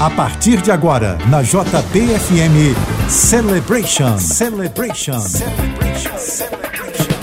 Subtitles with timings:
[0.00, 2.74] A partir de agora, na JBFM
[3.06, 4.18] Celebration.
[4.18, 5.20] Celebration.
[5.20, 6.16] Celebration.
[6.18, 7.19] Celebration.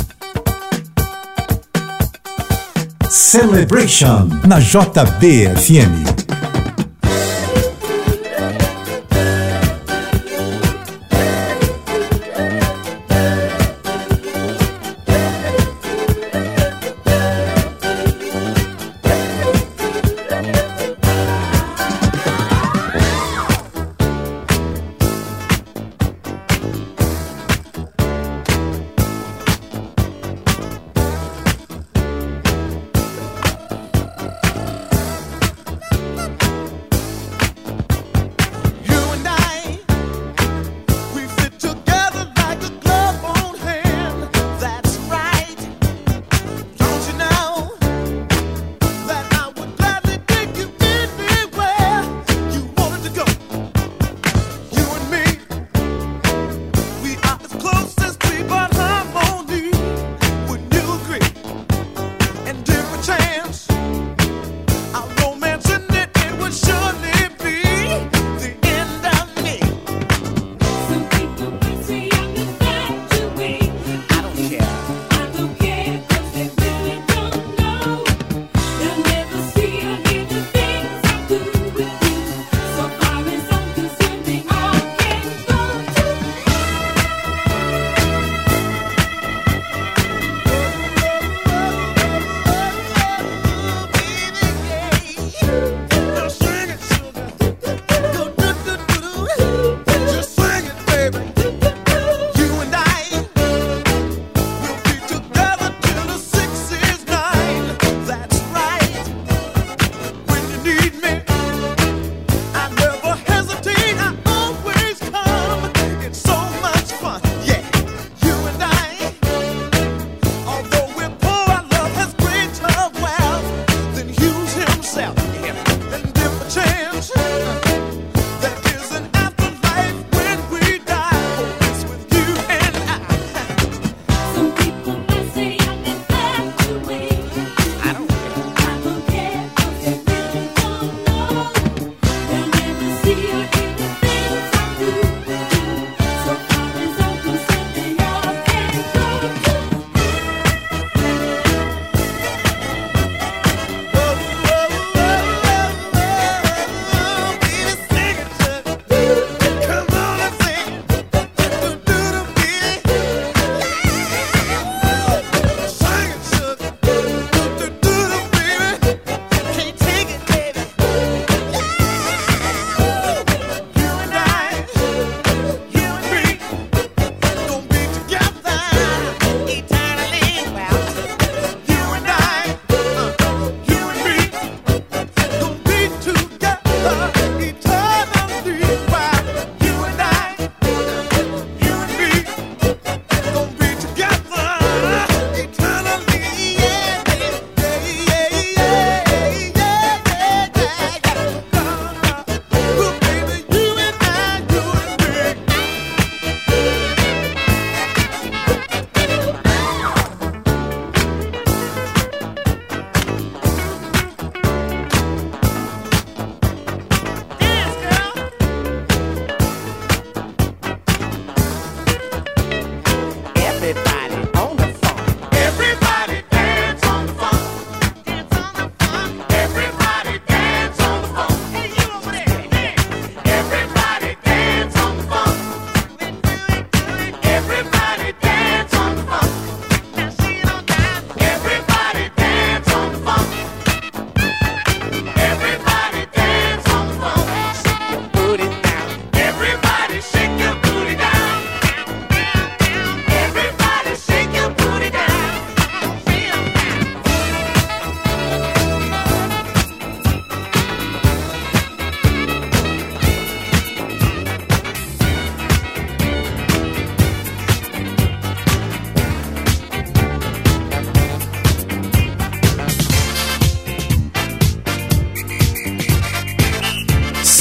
[3.10, 6.06] Celebration na JBFM.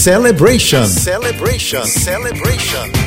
[0.05, 0.85] Celebration.
[0.85, 1.87] Celebration.
[1.87, 3.04] Celebration.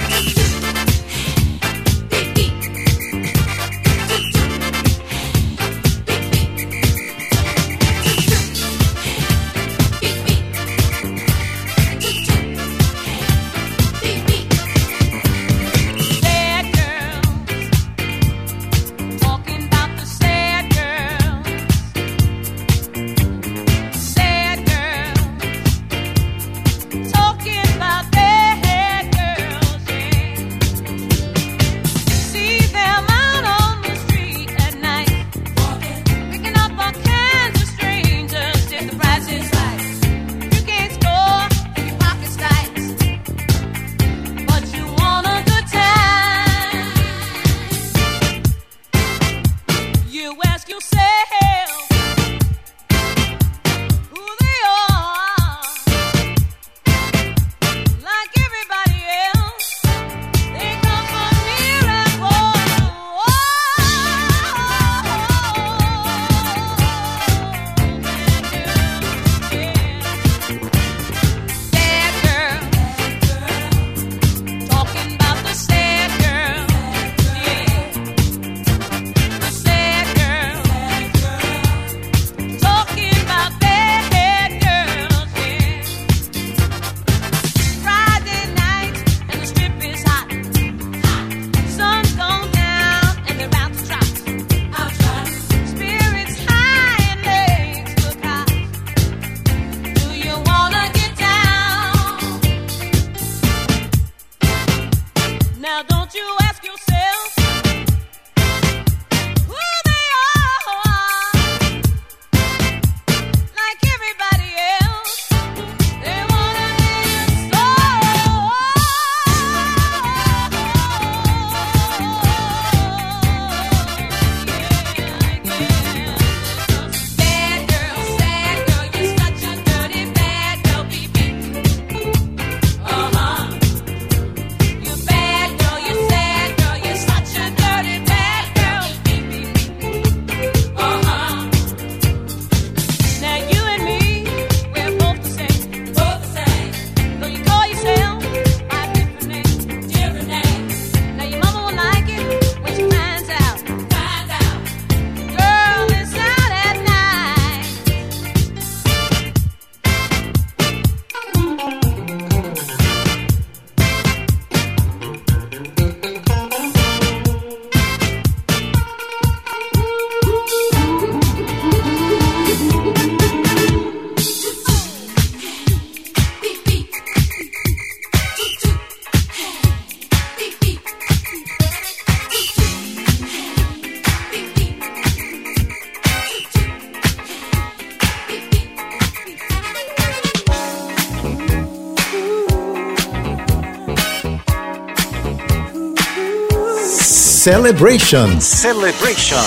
[197.48, 198.42] Celebration.
[198.42, 199.40] Celebration.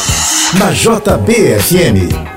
[0.56, 2.29] Na JBFM.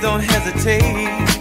[0.00, 1.37] don't hesitate.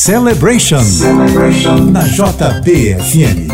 [0.00, 1.92] Celebration, Celebration.
[1.92, 3.49] na JBFM.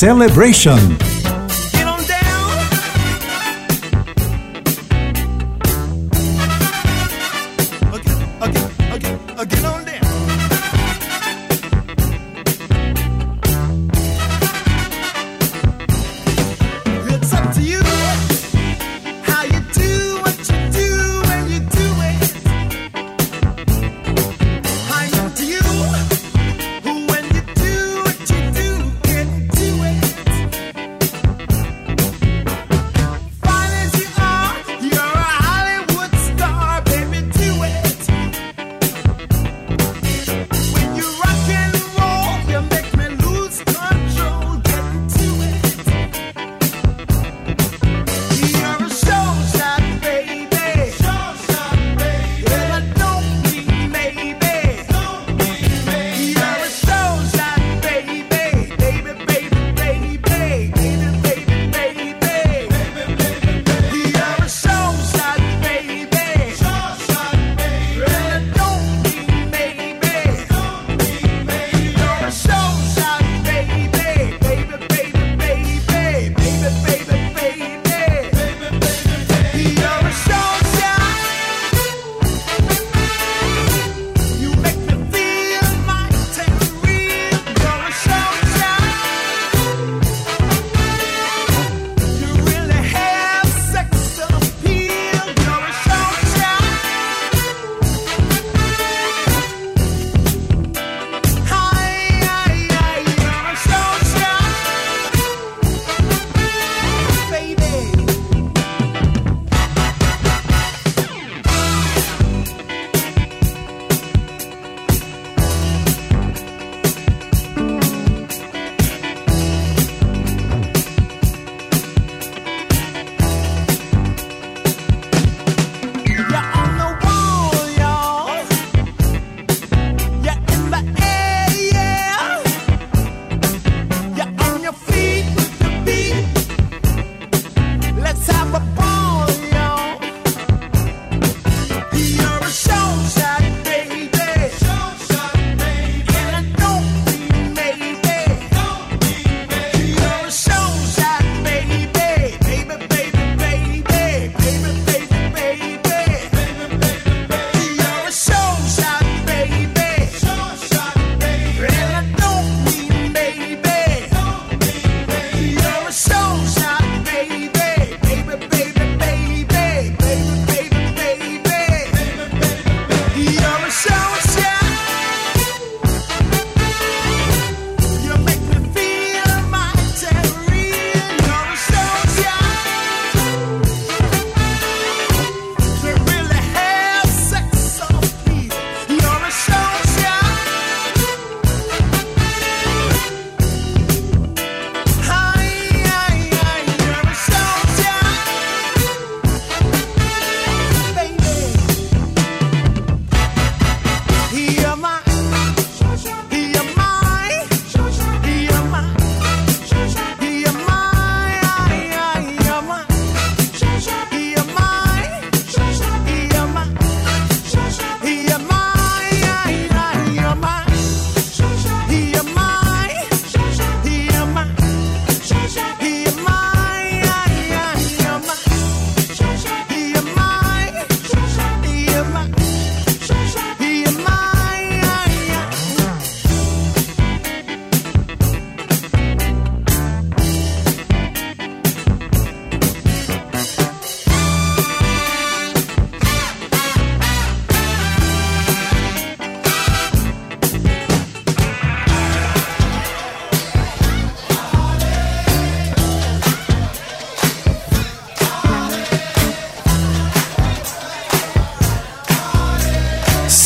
[0.00, 1.09] Celebration.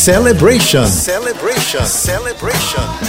[0.05, 0.85] Celebration.
[0.85, 1.83] Celebration.
[1.83, 3.04] Celebration.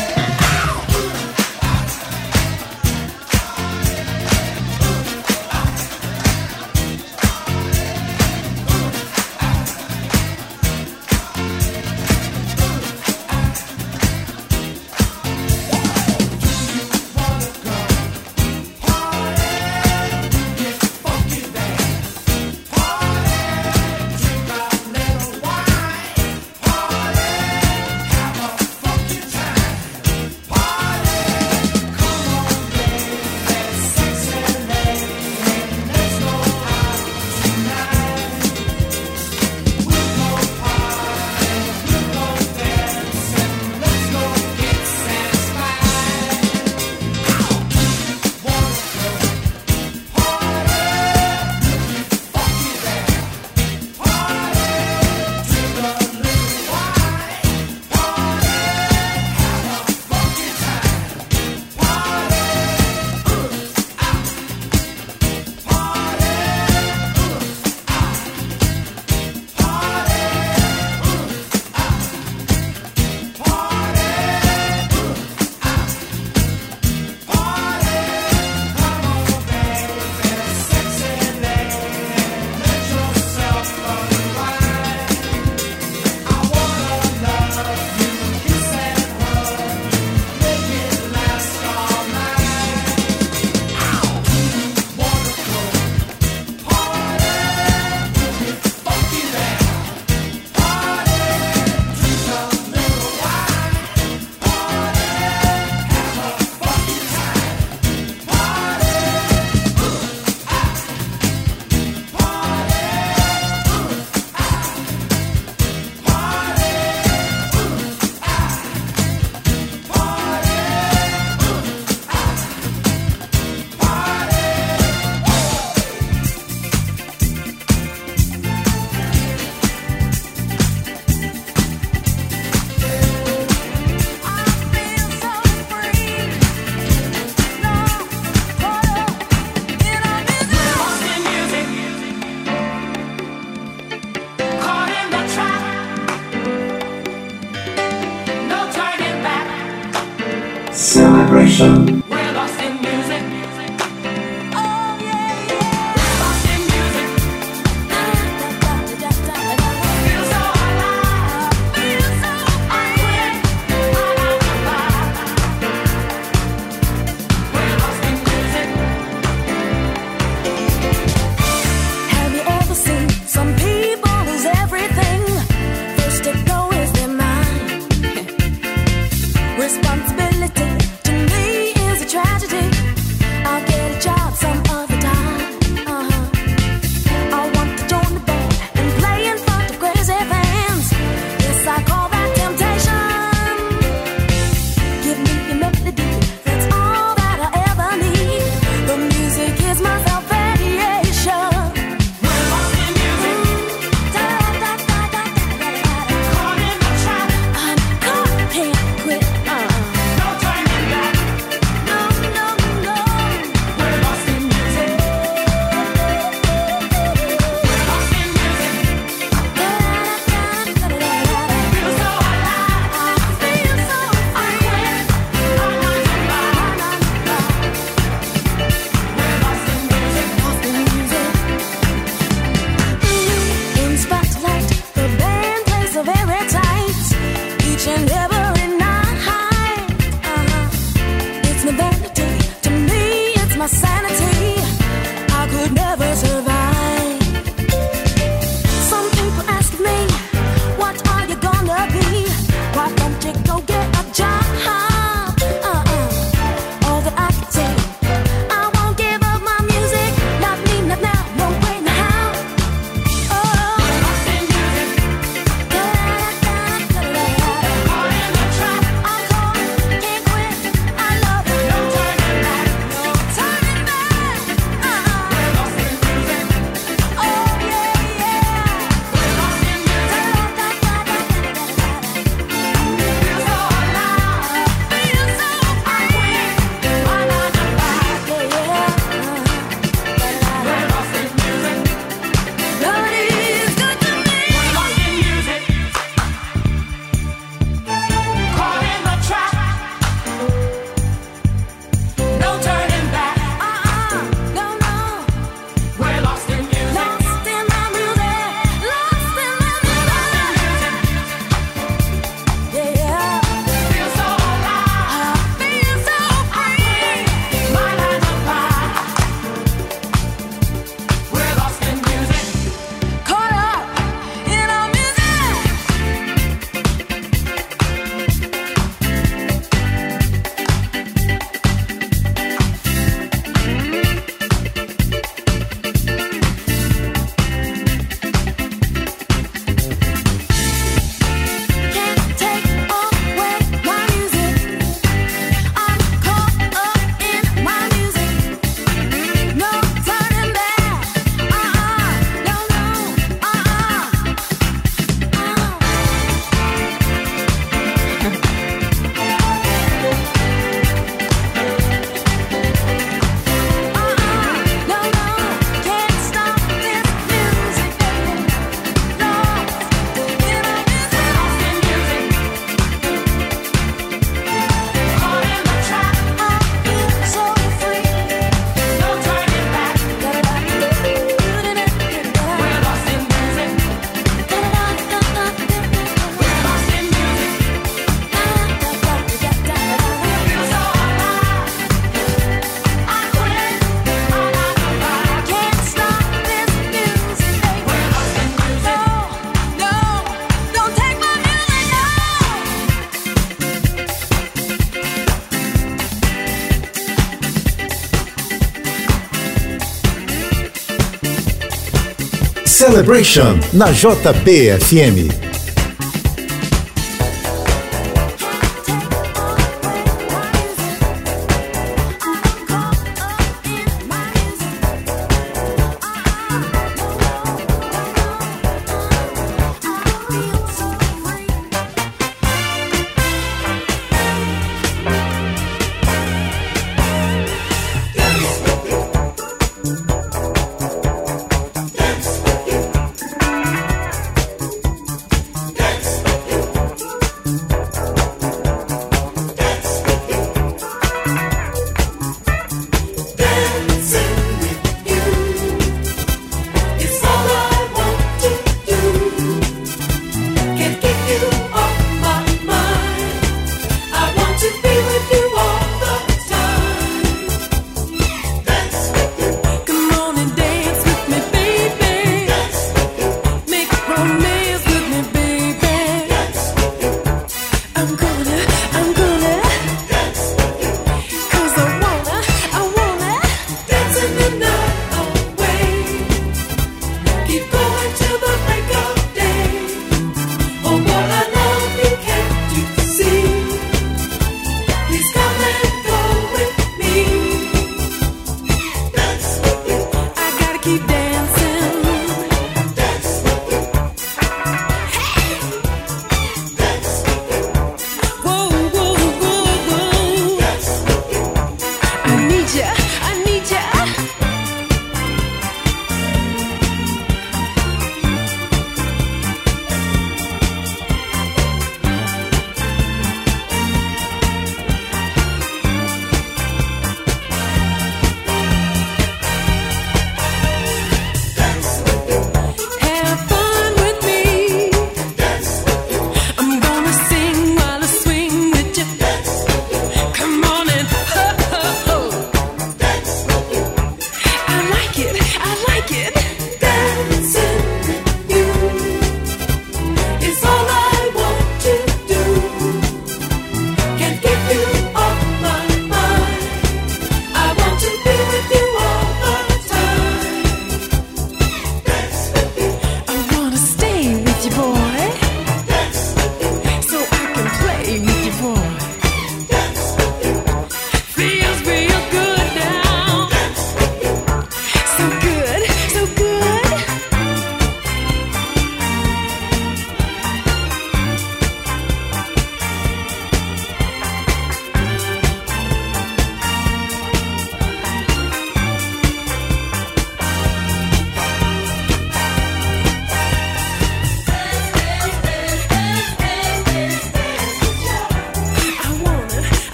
[412.96, 415.45] Celebration na JBFM.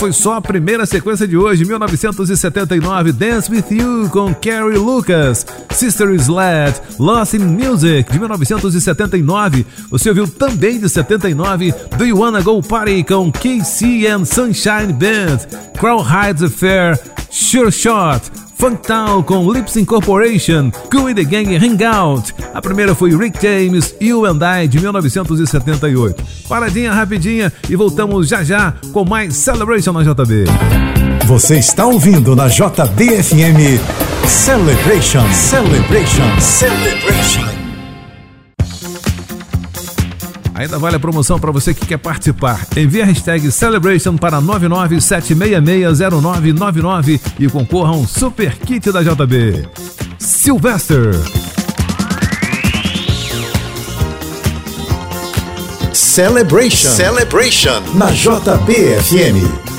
[0.00, 6.08] Foi só a primeira sequência de hoje, 1979, Dance With You com Carrie Lucas, Sister
[6.12, 9.66] Sled, Lost in Music de 1979.
[9.90, 15.40] Você ouviu também de 79, Do You Wanna Go Party com KC and Sunshine Band,
[15.78, 16.98] Crowd Affair,
[17.30, 18.22] Sure Shot,
[18.56, 22.34] Funktown com Lips Incorporation, Cool in the Gang Hangout.
[22.54, 26.39] A primeira foi Rick James, You and I, de 1978.
[26.50, 30.46] Paradinha rapidinha e voltamos já já com mais Celebration na JB.
[31.26, 33.78] Você está ouvindo na JBFM
[34.26, 37.48] Celebration, Celebration, Celebration.
[40.56, 42.66] Ainda vale a promoção para você que quer participar.
[42.76, 49.68] Envie a hashtag Celebration para 997660999 e concorra a um super kit da JB.
[50.18, 51.14] Sylvester.
[56.10, 57.84] Celebration, Celebration.
[57.94, 59.69] na JBFM.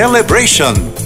[0.00, 0.99] Celebration.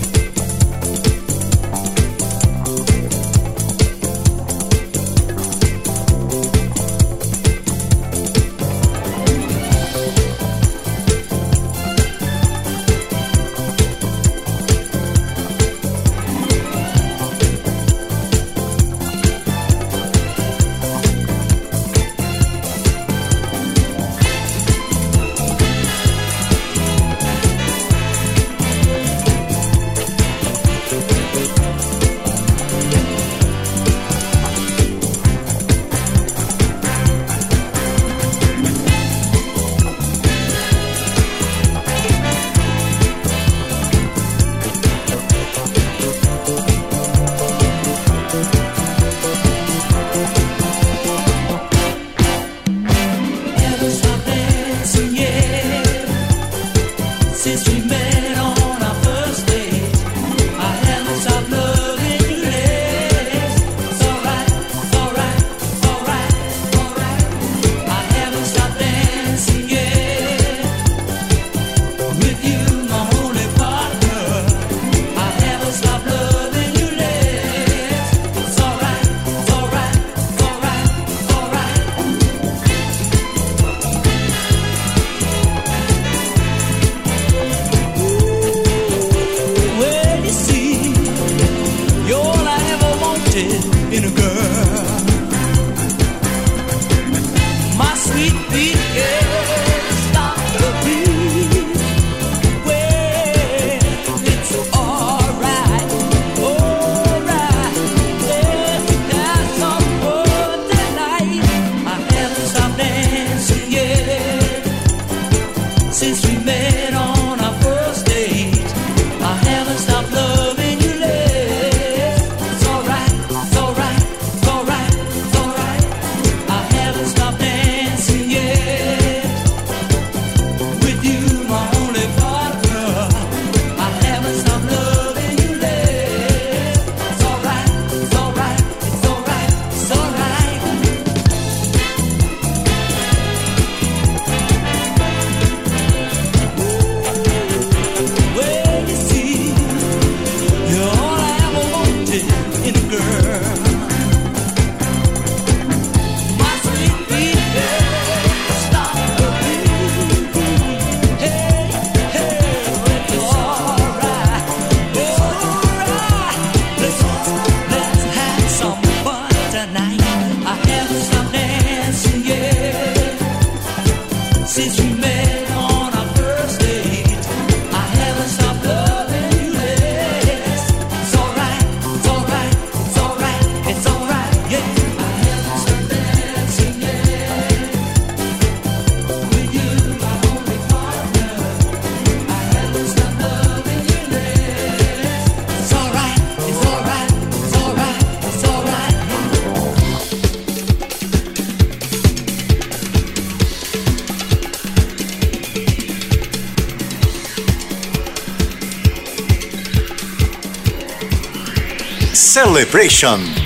[212.44, 213.43] Celebration.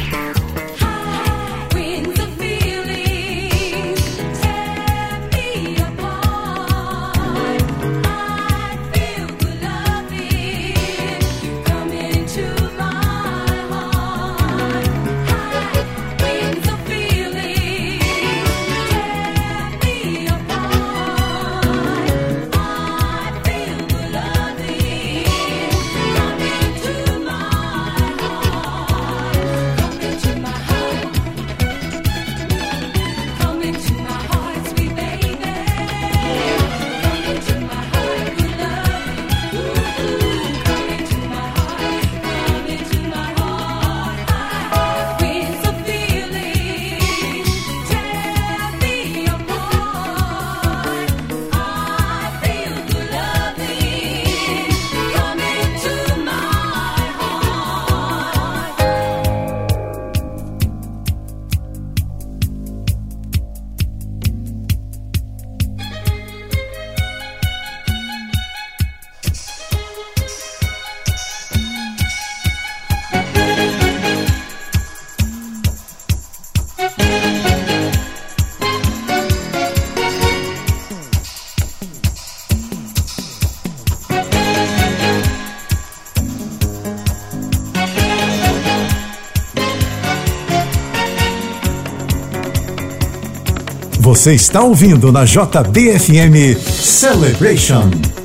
[94.08, 98.17] Você está ouvindo na JBFM Celebration.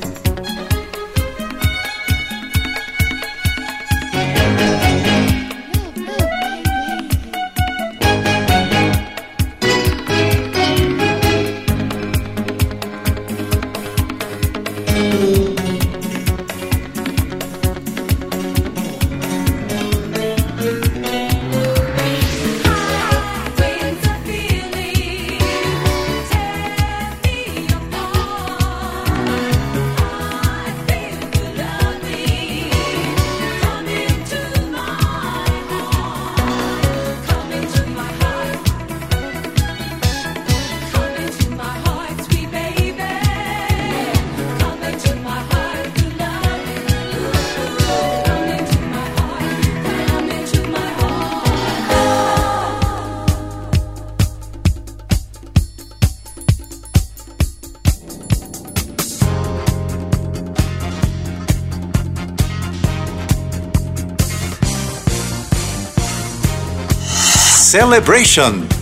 [67.74, 68.73] Celebration.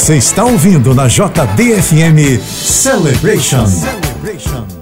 [0.00, 3.66] Você está ouvindo na JBFM Celebration.
[3.66, 4.79] Celebration.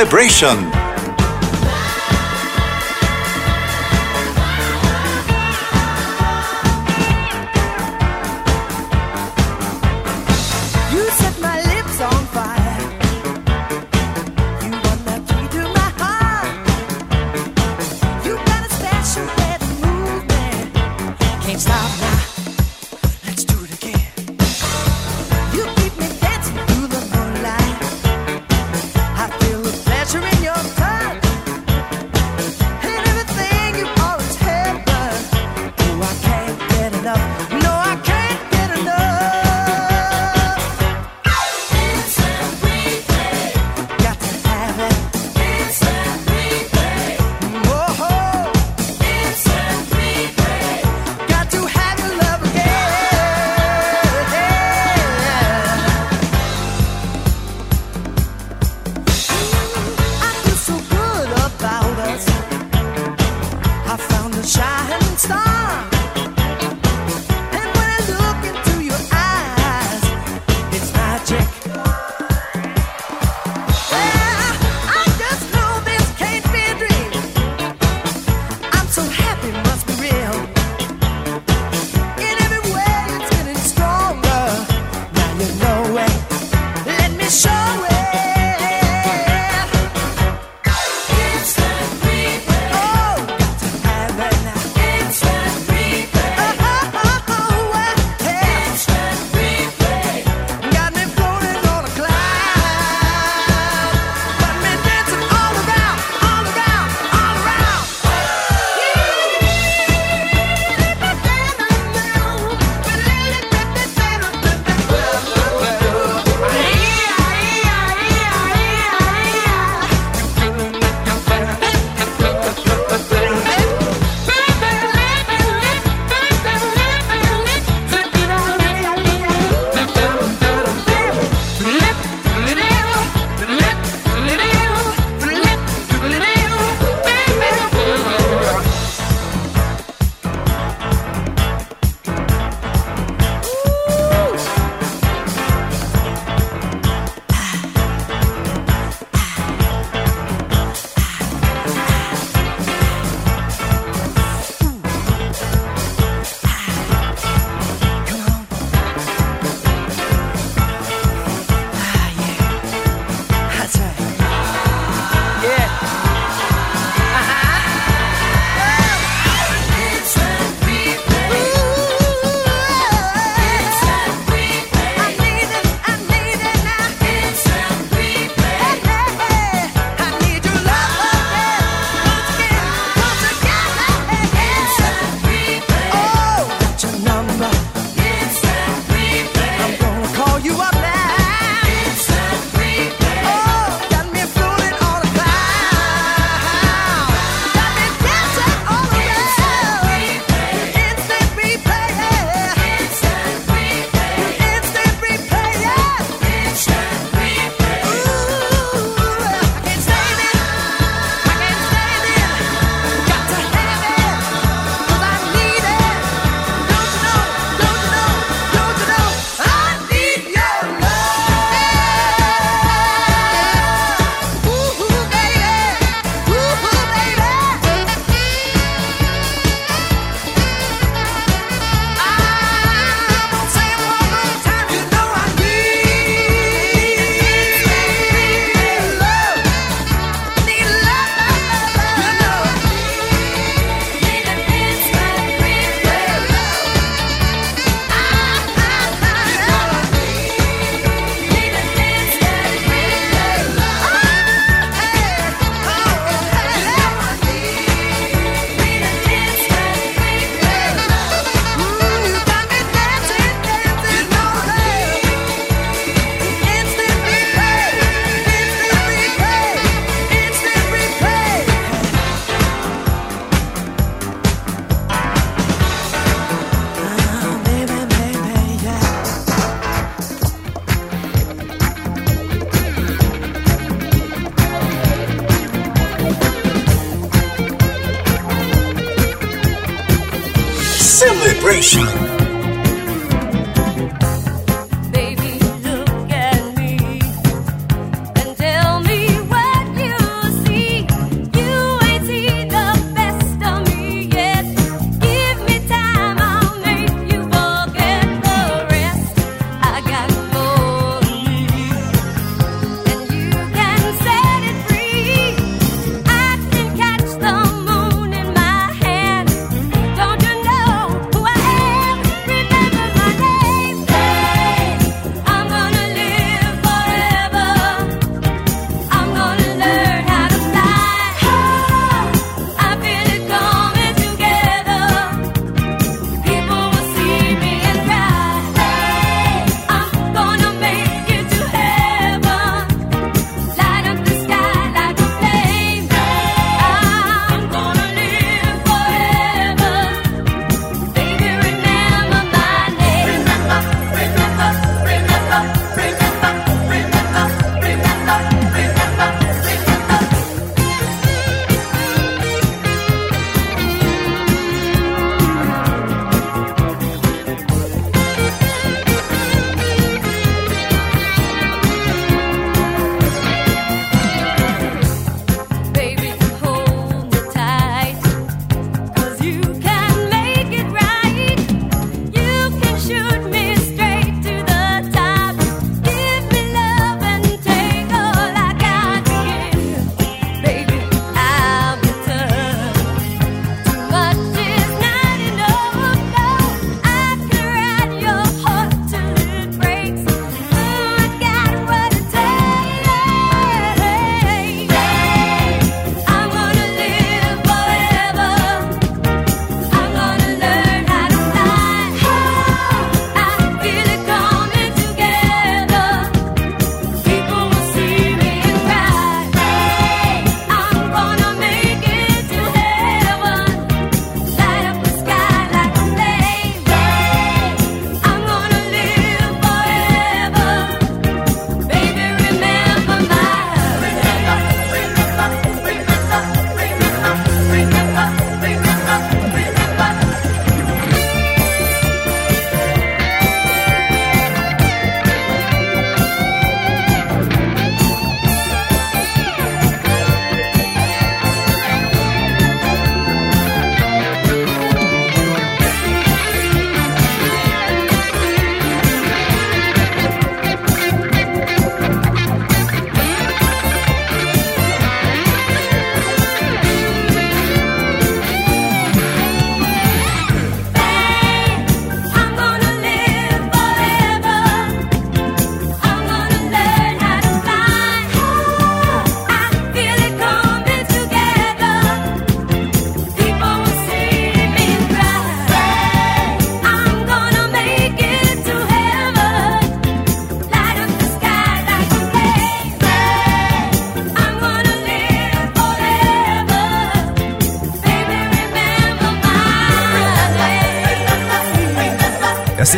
[0.00, 0.79] Celebration.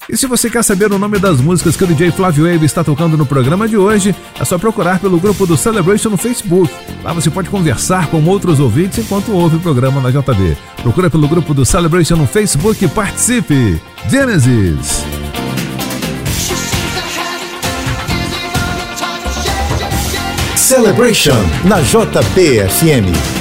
[0.08, 2.82] E se você quer saber o nome das músicas que o DJ Flávio Wave está
[2.82, 6.74] tocando no programa de hoje, é só procurar pelo grupo do Celebration no Facebook.
[7.04, 10.56] Lá você pode conversar com outros ouvintes enquanto ouve o programa na JB.
[10.82, 13.80] Procura pelo grupo do Celebration no Facebook e participe!
[14.10, 15.28] Genesis!
[20.68, 23.38] Celebration na JPFM.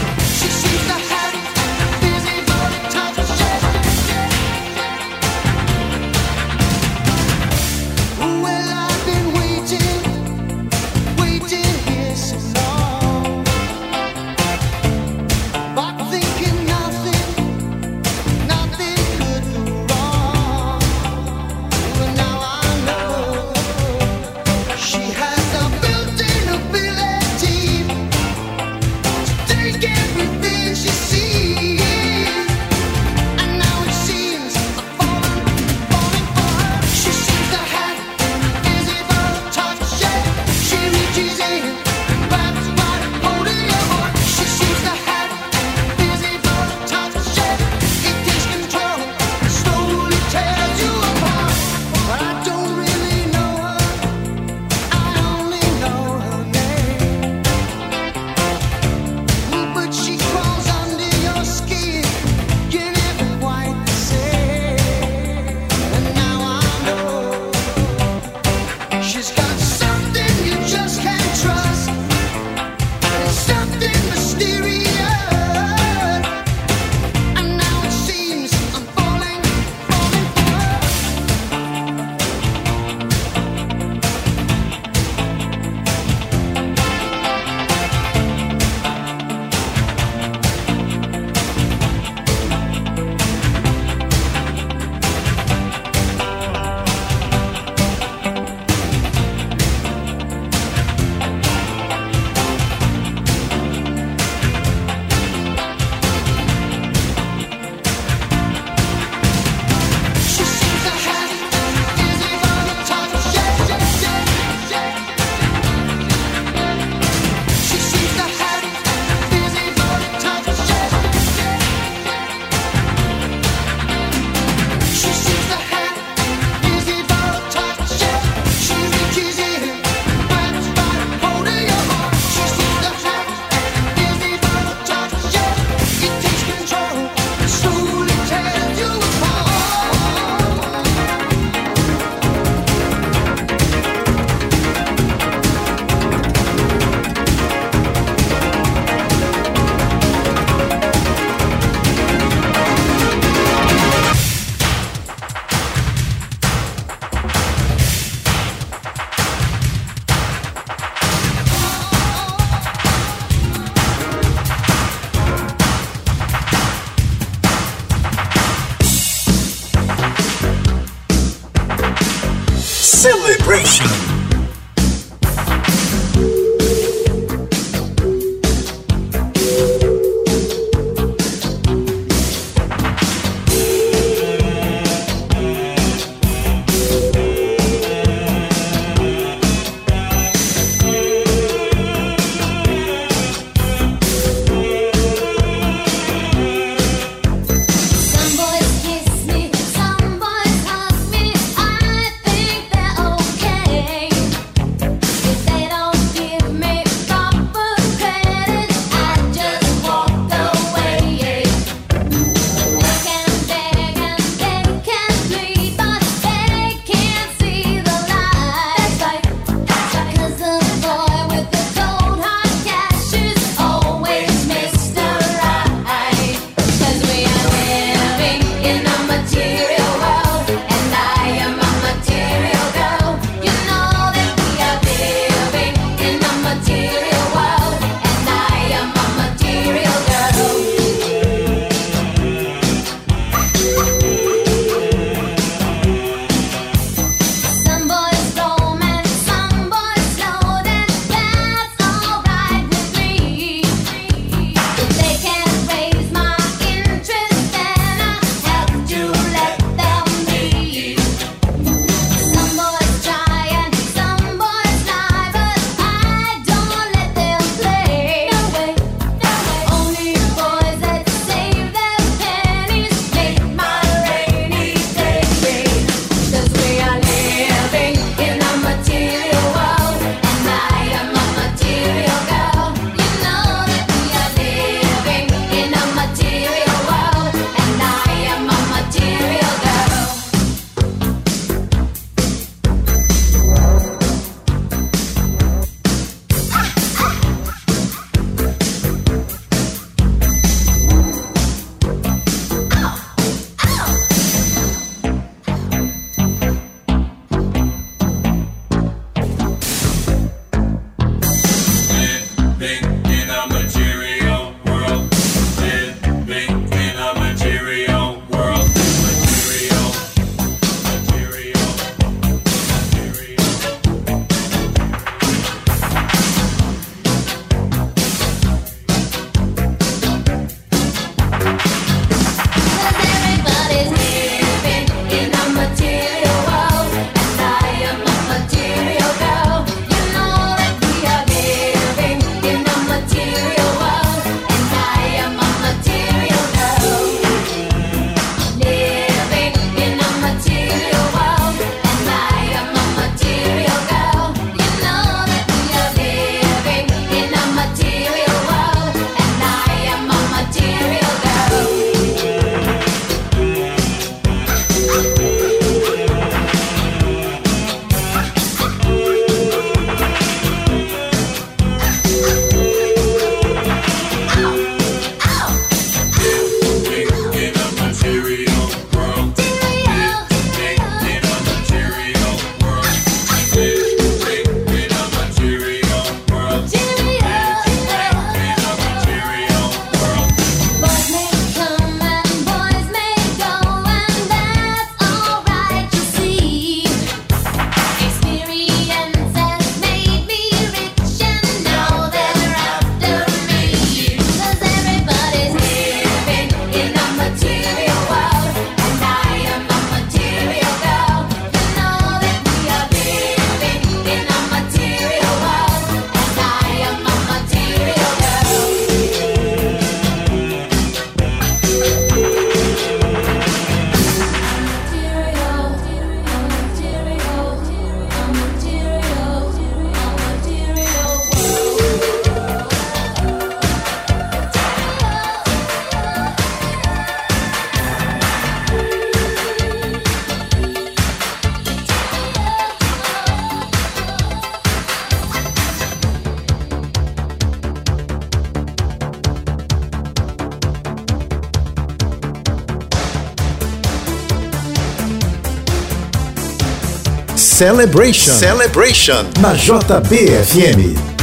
[457.58, 458.34] Celebration.
[458.36, 459.26] Celebration.
[459.42, 461.17] Na JBFM.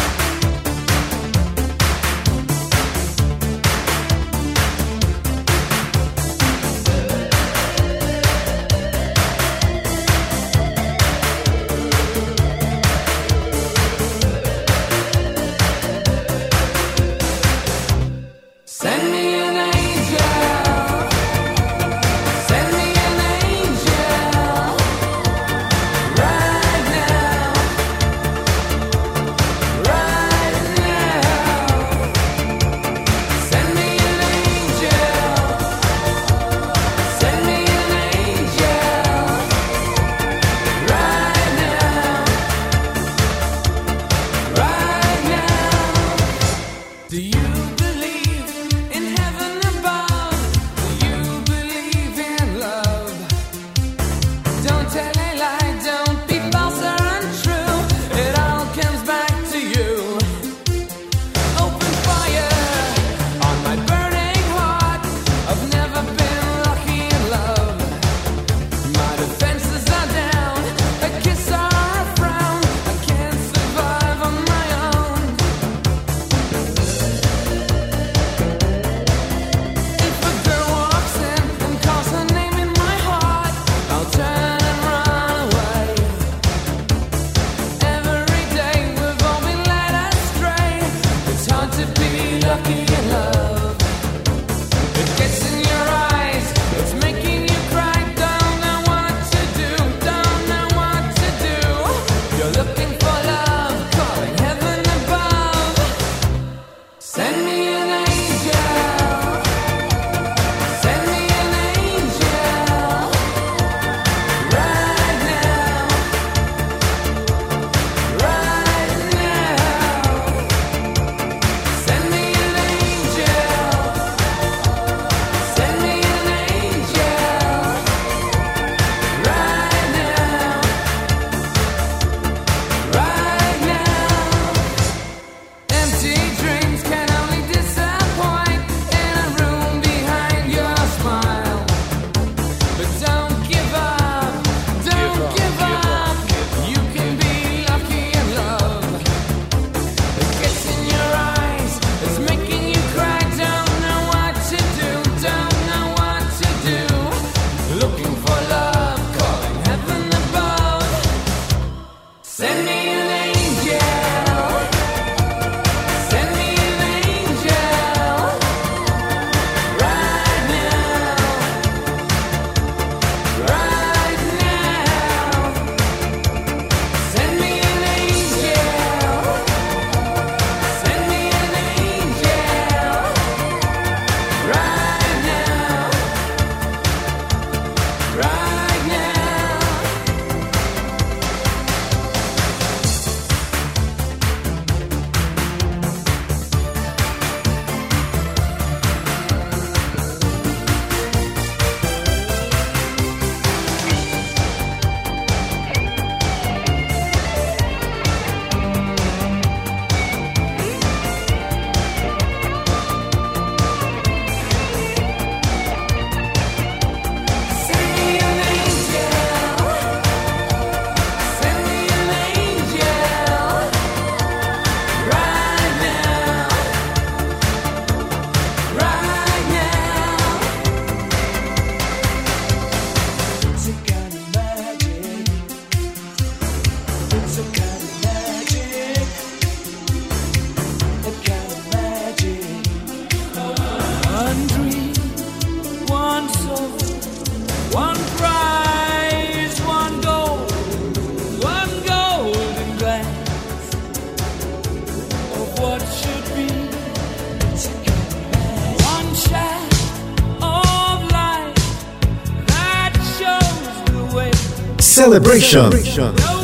[264.85, 265.71] Celebration.
[265.71, 266.44] No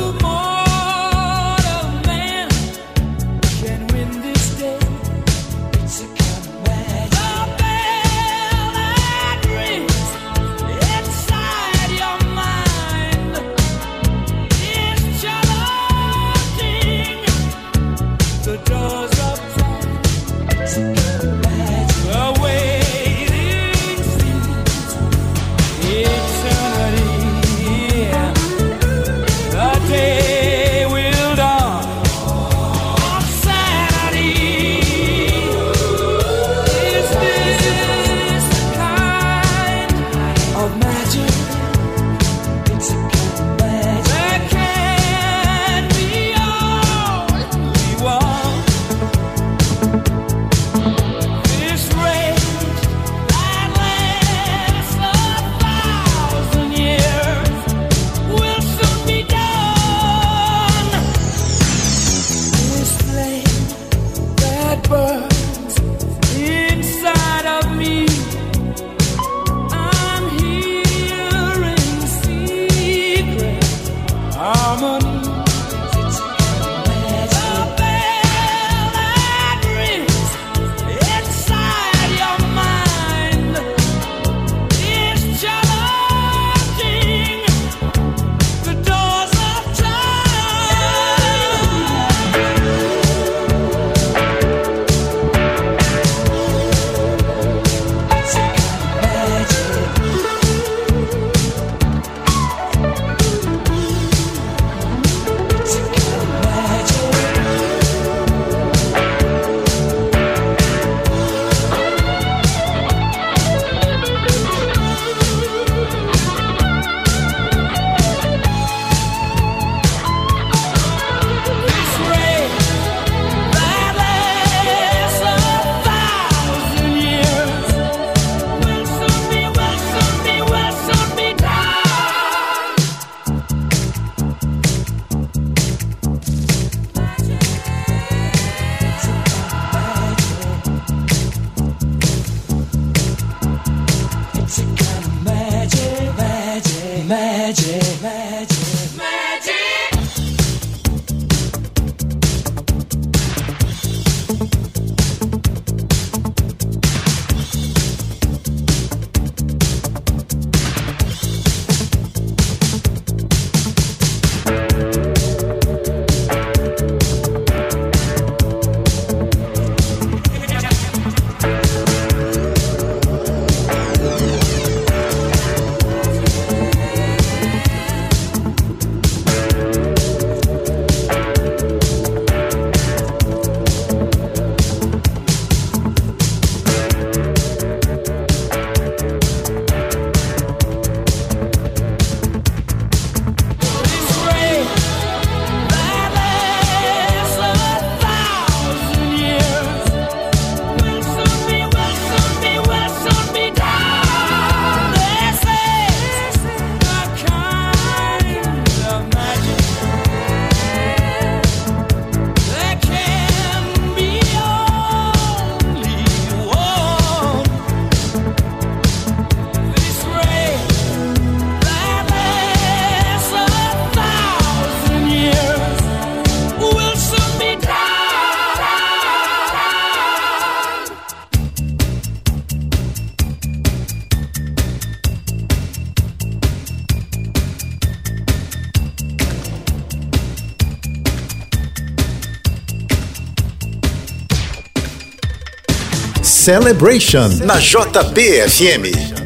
[246.50, 249.19] Celebration na JBFM.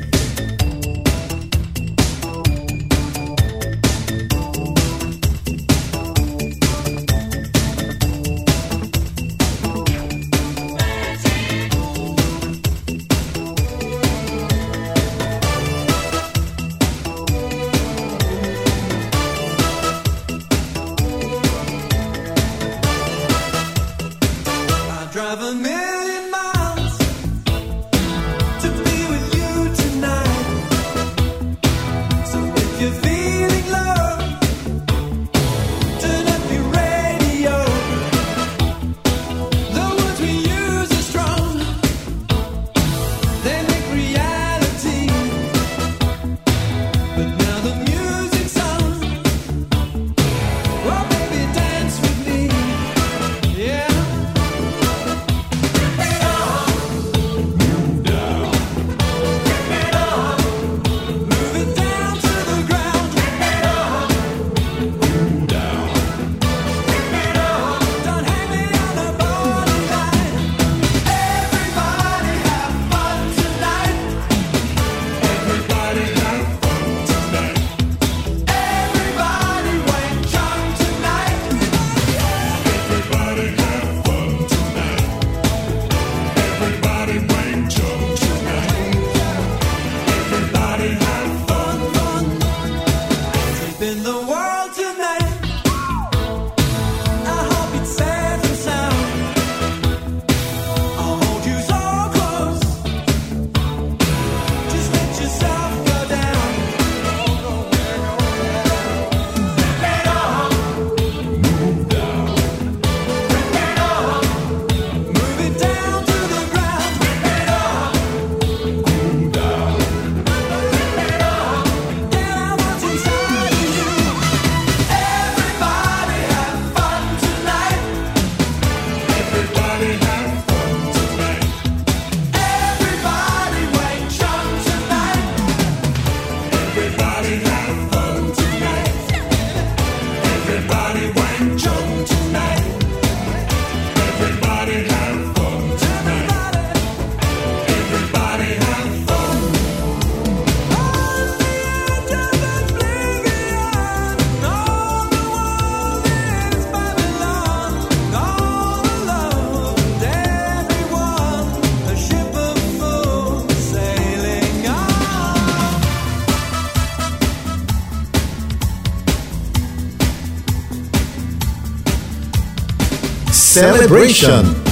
[173.54, 174.63] Celebration.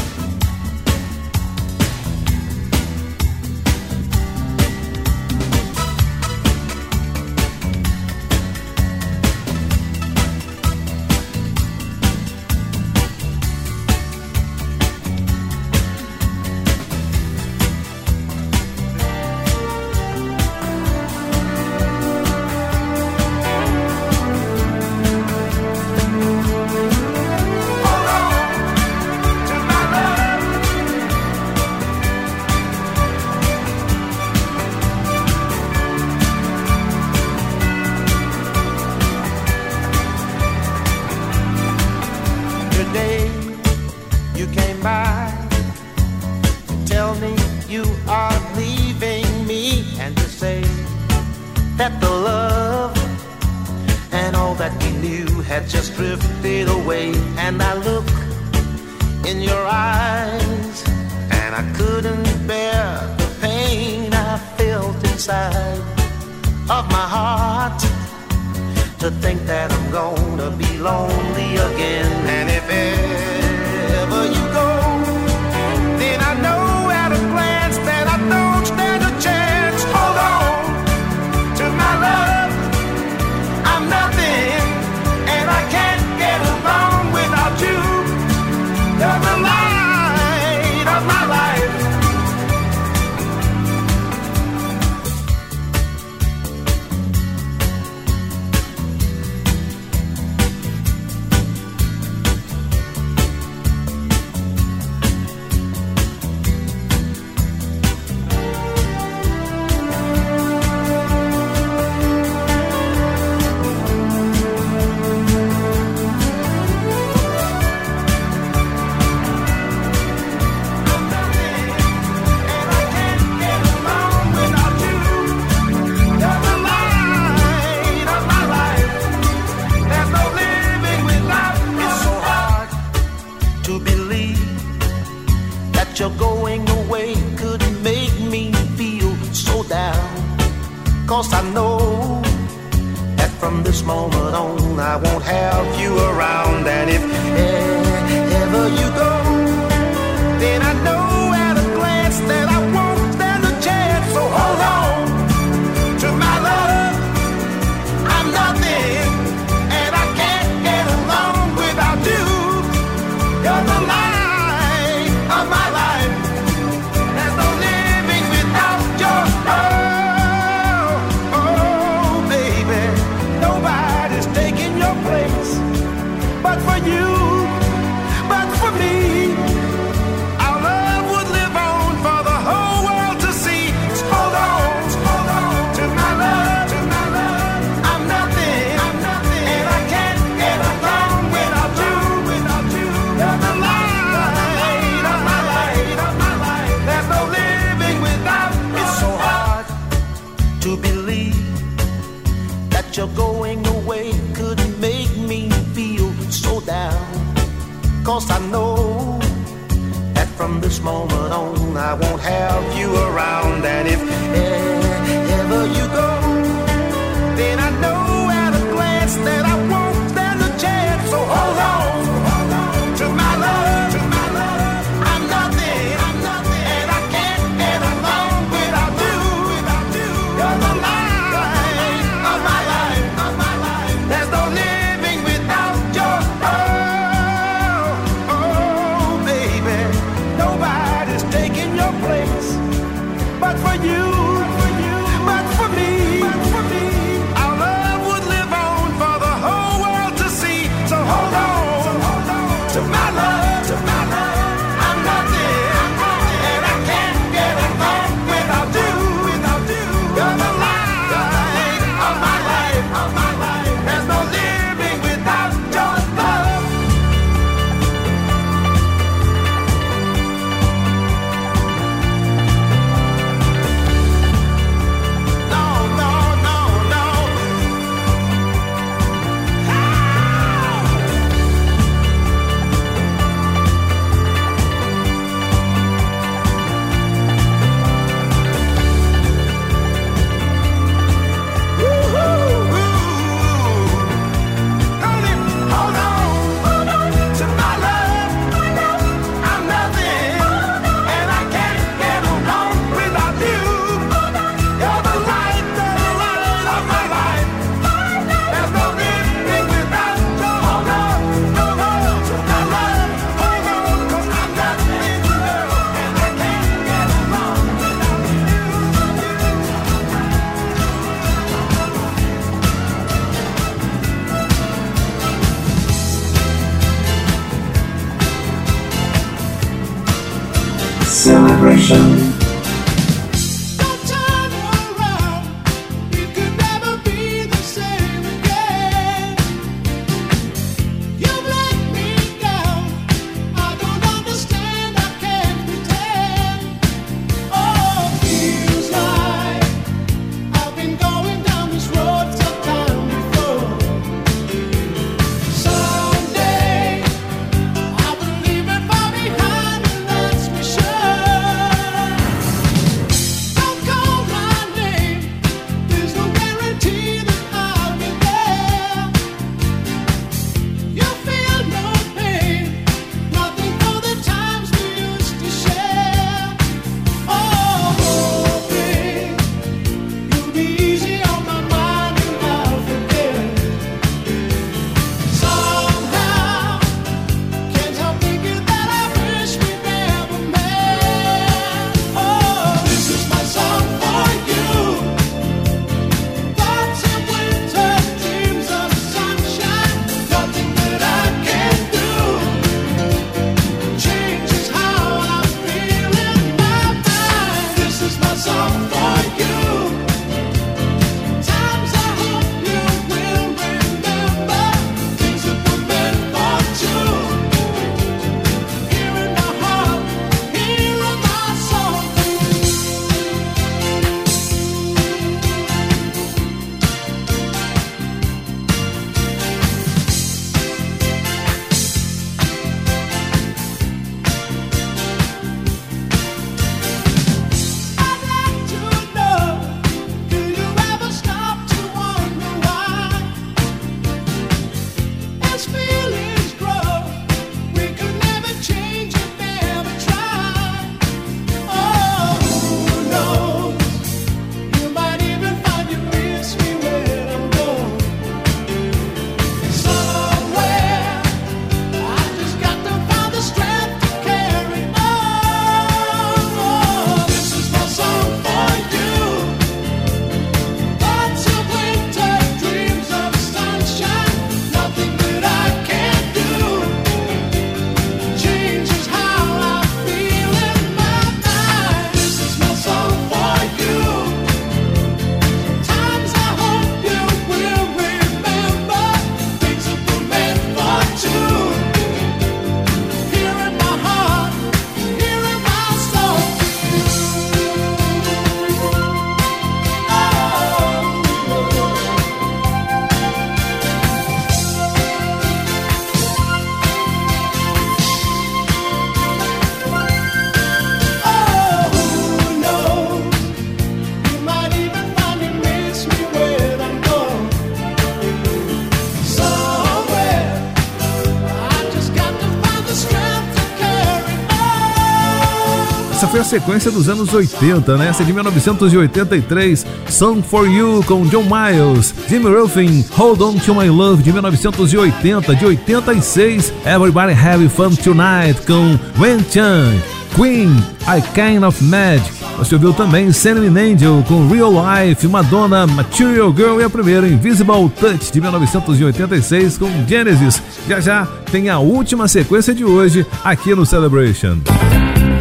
[526.33, 528.09] foi a sequência dos anos 80, né?
[528.09, 533.75] Essa é de 1983, Song for You com John Miles, Jimmy Ruffin, Hold On to
[533.75, 540.01] My Love de 1980, de 86, Everybody Have Fun Tonight com Wen Chang,
[540.35, 540.75] Queen,
[541.07, 542.33] I Kind of Magic.
[542.57, 547.91] Você ouviu também Sandman Angel com Real Life, Madonna, Material Girl e a primeira Invisible
[548.01, 550.63] Touch de 1986 com Genesis.
[550.89, 554.57] Já já tem a última sequência de hoje aqui no Celebration.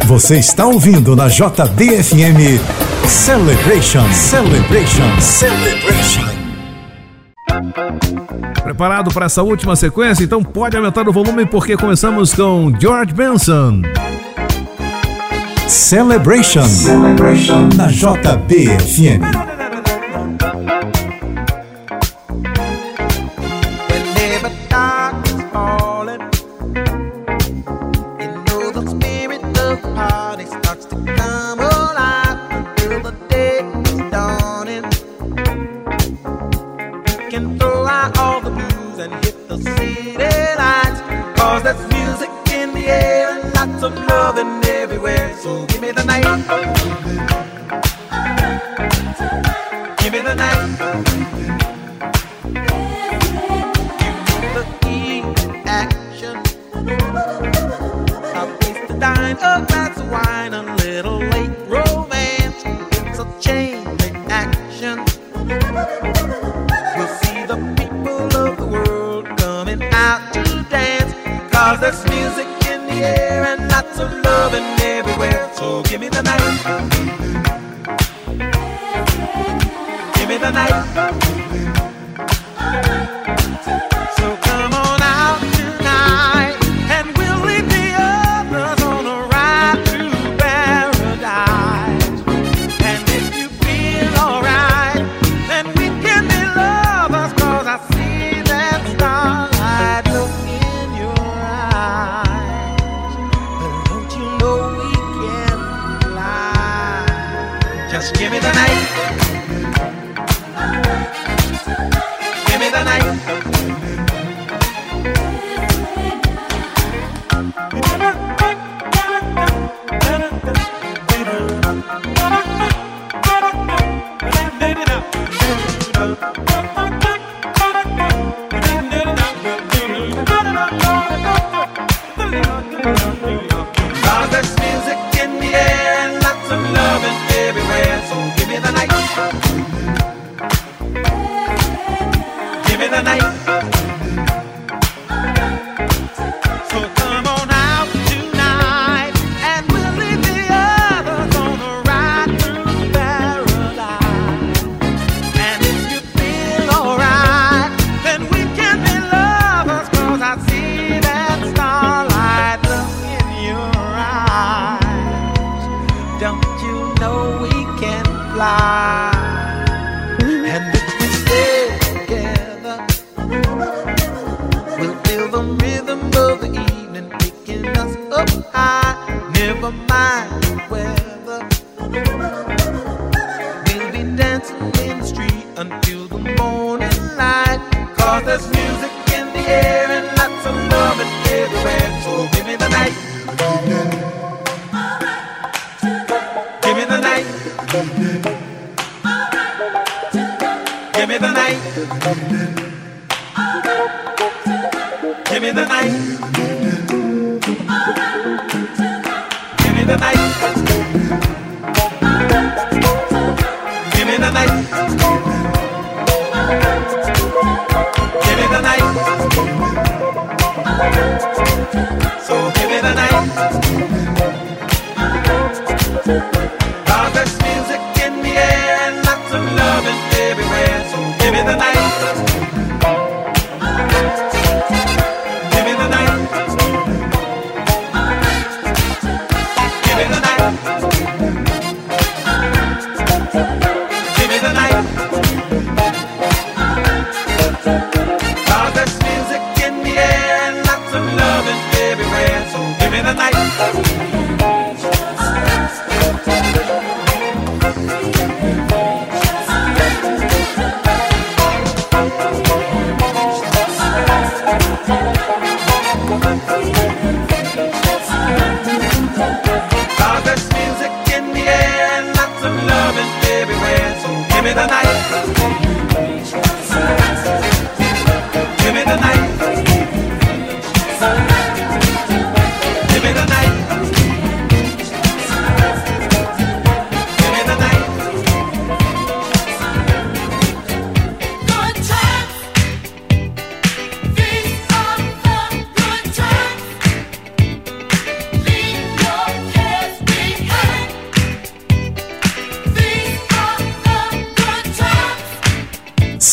[0.06, 2.58] Você está ouvindo na JBFM
[3.06, 6.24] Celebration, Celebration, Celebration.
[8.62, 10.24] Preparado para essa última sequência?
[10.24, 13.82] Então pode aumentar o volume porque começamos com George Benson.
[15.68, 17.68] Celebration, Celebration.
[17.76, 19.51] na JBFM.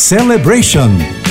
[0.09, 1.28] Celebration.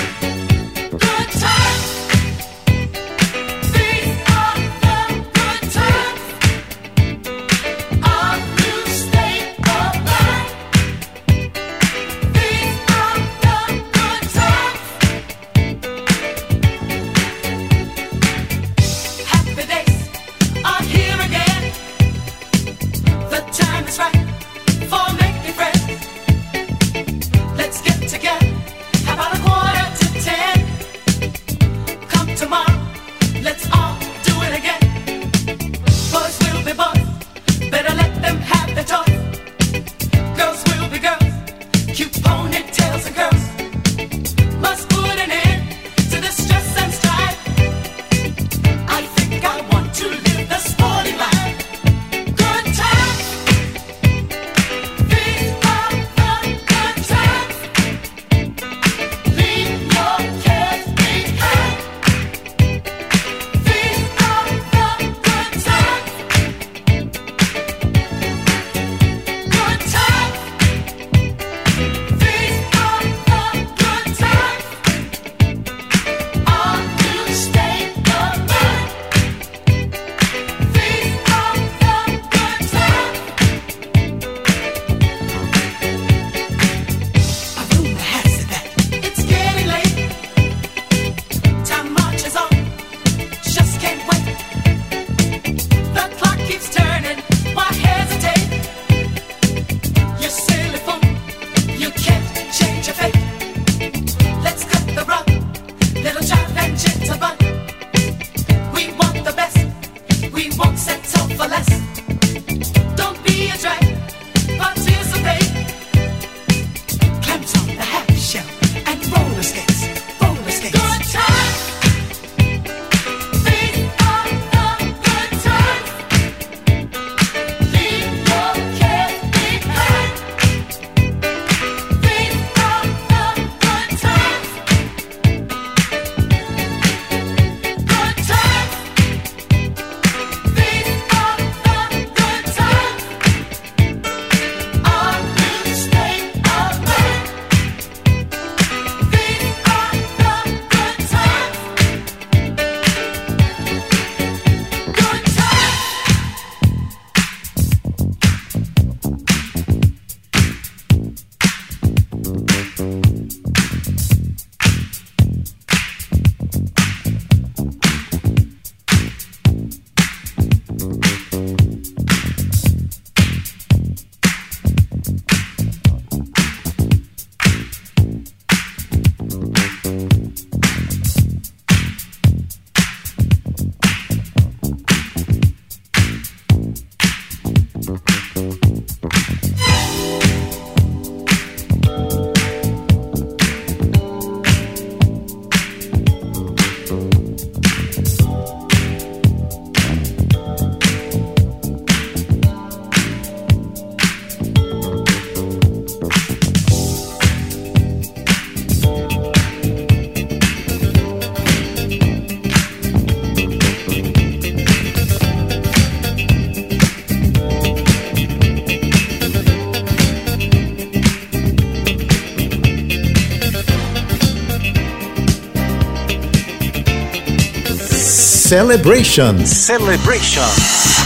[228.49, 230.49] Celebration Celebration.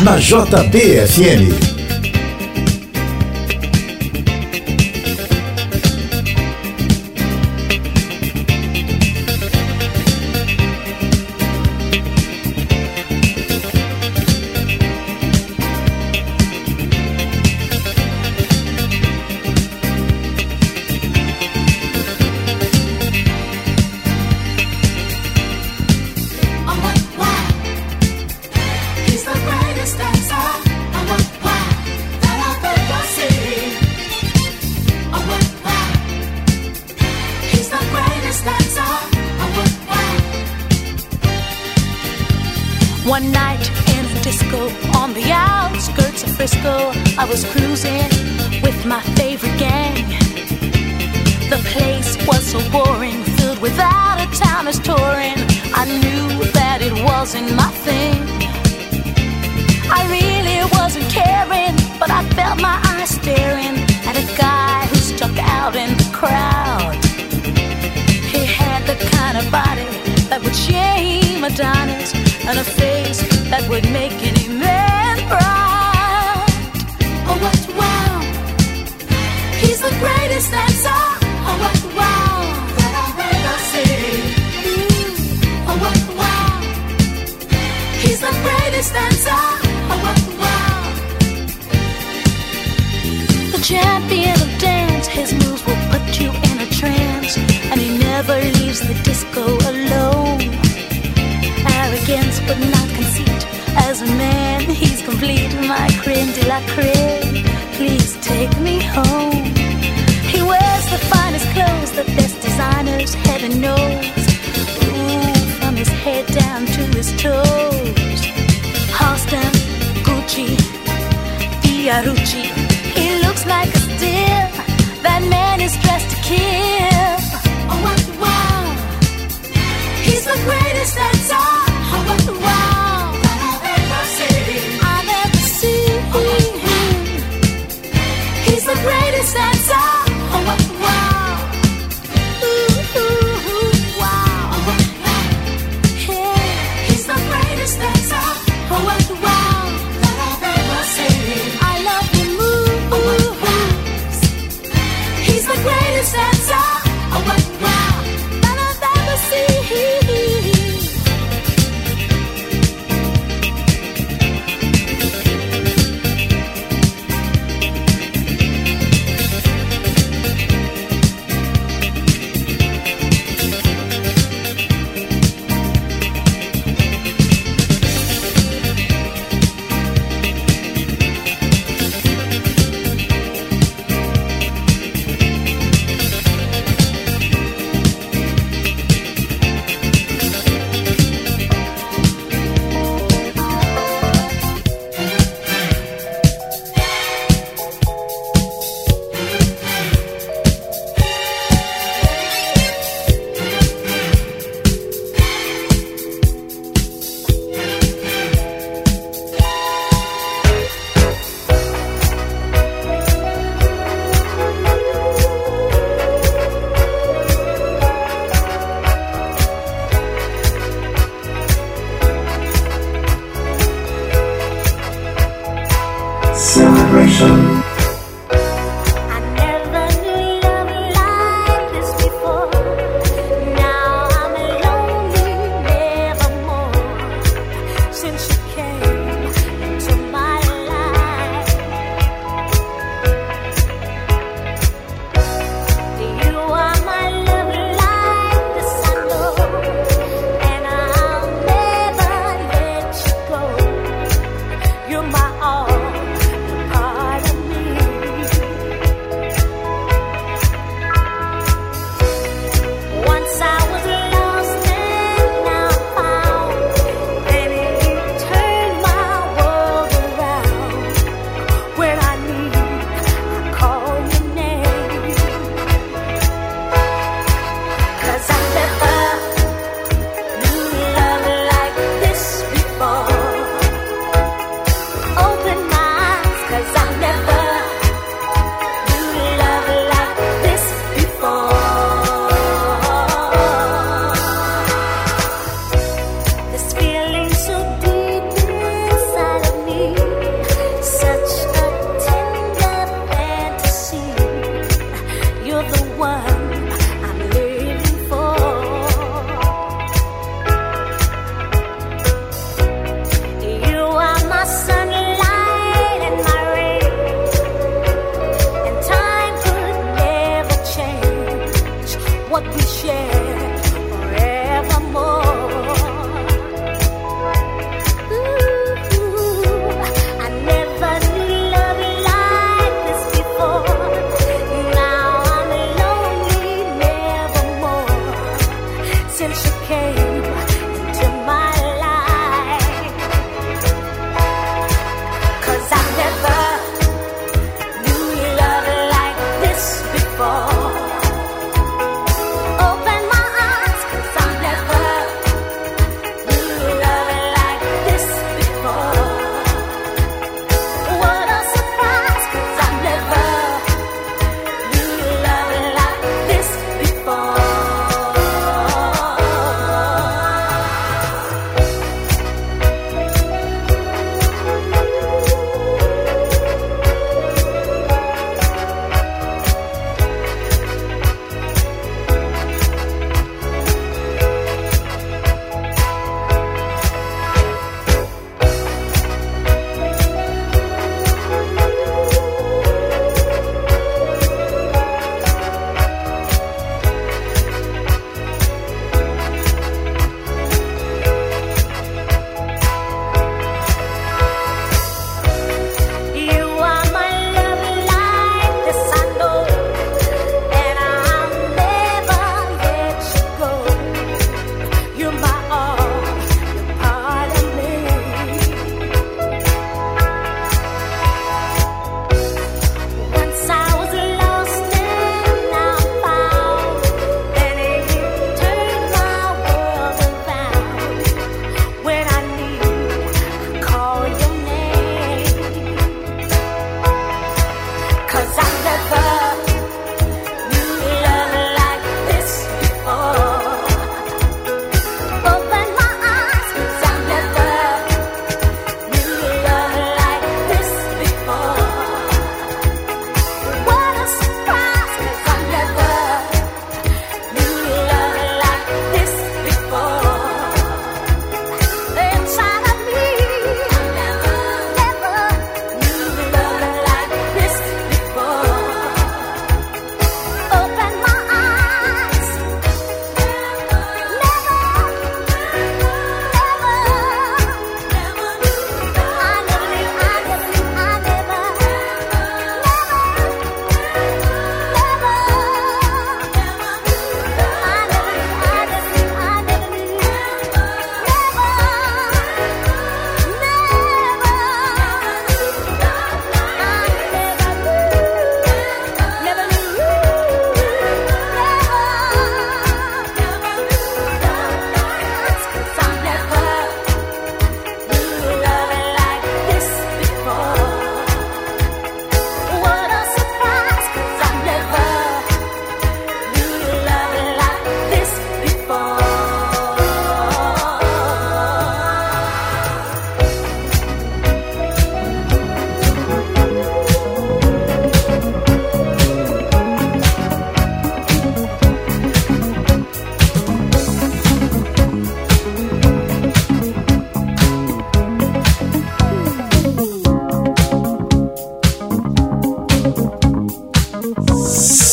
[0.07, 1.82] na JBFM.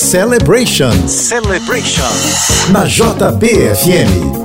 [0.10, 2.74] Celebrations Celebrations.
[2.74, 4.39] na JBFM.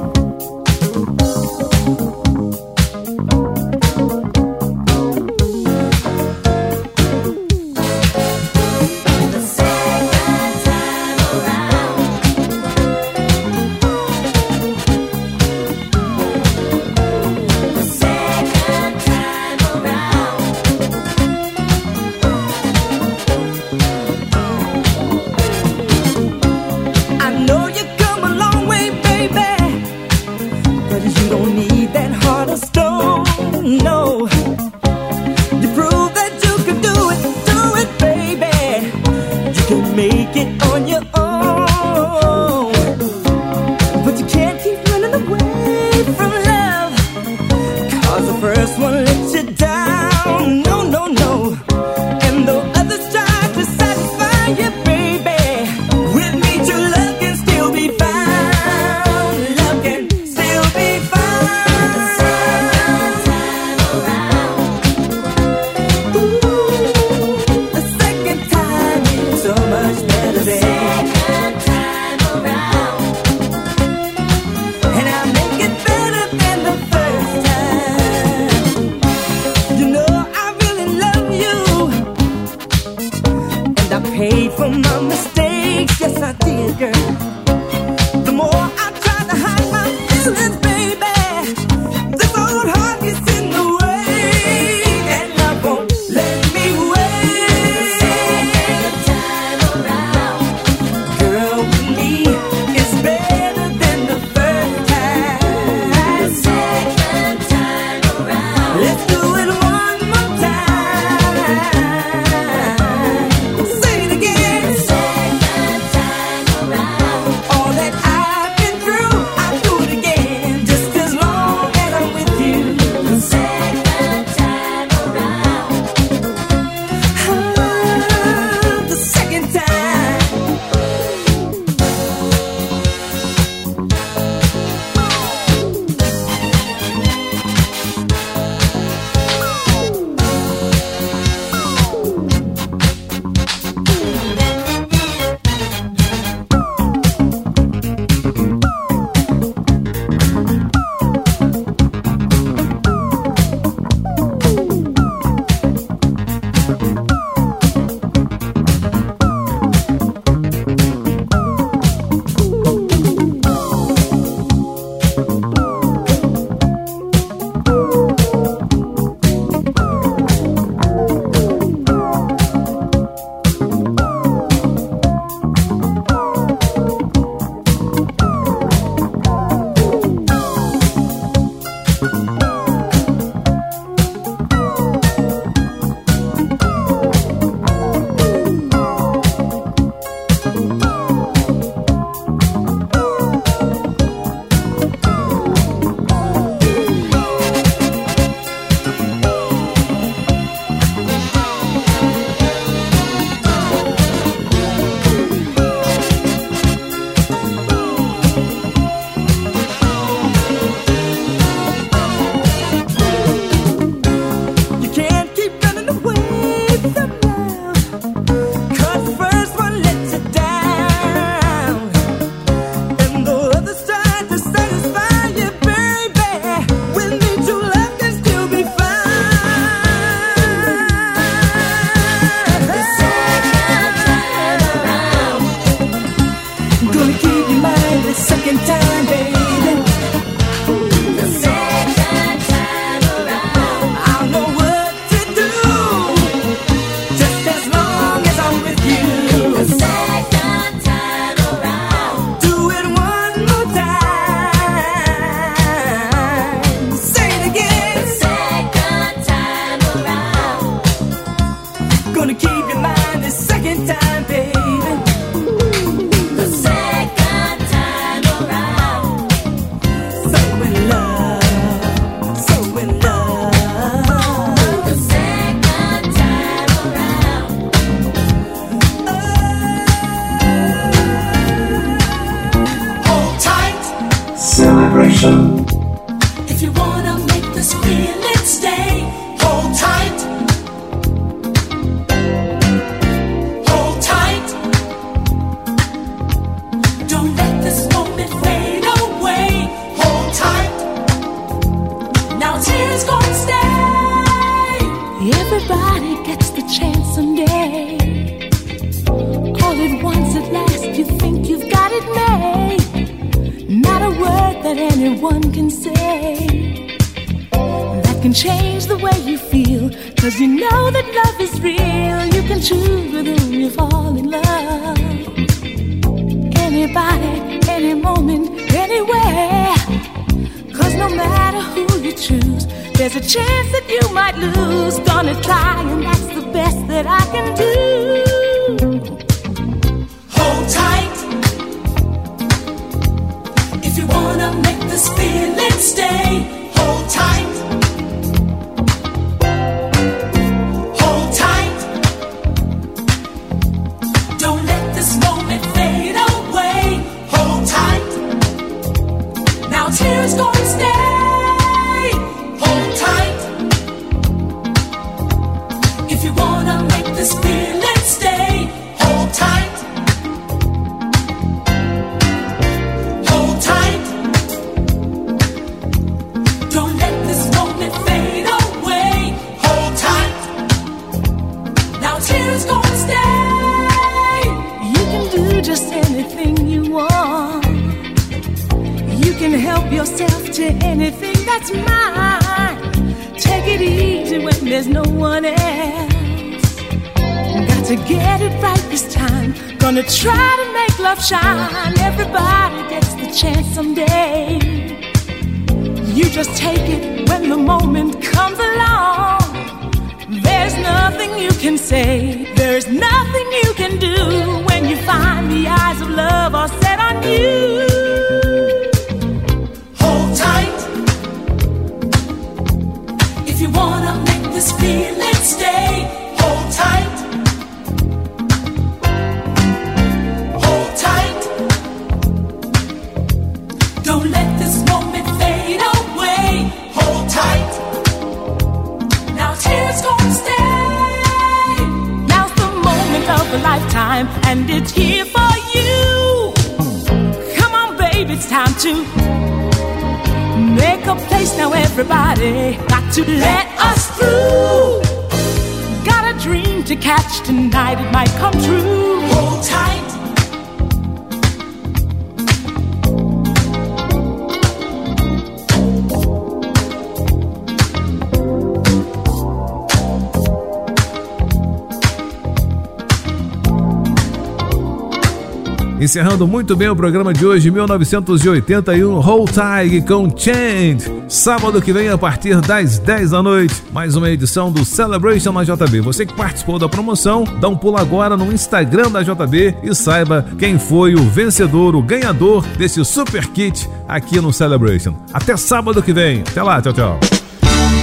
[476.15, 481.12] Encerrando muito bem o programa de hoje, 1981, Hold Tight com Change.
[481.28, 485.65] Sábado que vem, a partir das 10 da noite, mais uma edição do Celebration na
[485.65, 486.03] JB.
[486.03, 490.47] Você que participou da promoção, dá um pulo agora no Instagram da JB e saiba
[490.57, 495.16] quem foi o vencedor, o ganhador desse super kit aqui no Celebration.
[495.32, 496.43] Até sábado que vem.
[496.43, 497.20] Até lá, tchau, tchau.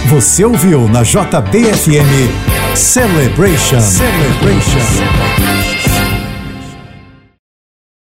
[0.08, 3.80] Você ouviu na JBFM Celebration.
[3.80, 5.31] Celebration.